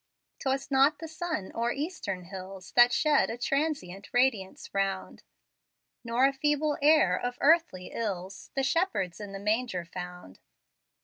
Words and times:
'Twas 0.39 0.71
not 0.71 0.97
the 0.97 1.07
sun 1.07 1.51
o'er 1.53 1.71
Eastern 1.71 2.23
hills, 2.23 2.71
That 2.71 2.91
shed 2.91 3.29
a 3.29 3.37
transient 3.37 4.09
radiance 4.11 4.73
round; 4.73 5.21
Nor 6.03 6.25
a 6.25 6.33
feeble 6.33 6.75
heir 6.81 7.15
of 7.15 7.37
earthly 7.39 7.91
ills 7.91 8.49
The 8.55 8.63
shepherds 8.63 9.19
in 9.19 9.31
the 9.31 9.37
manger 9.39 9.85
found. 9.85 10.39